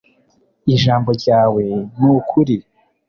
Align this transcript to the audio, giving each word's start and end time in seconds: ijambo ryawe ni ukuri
ijambo 0.75 1.09
ryawe 1.19 1.63
ni 1.99 2.07
ukuri 2.15 2.57